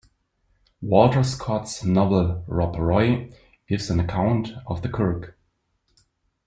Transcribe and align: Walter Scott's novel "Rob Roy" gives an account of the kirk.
Walter 0.81 1.21
Scott's 1.23 1.83
novel 1.83 2.43
"Rob 2.47 2.75
Roy" 2.75 3.31
gives 3.67 3.91
an 3.91 3.99
account 3.99 4.51
of 4.65 4.81
the 4.81 4.89
kirk. 4.89 5.37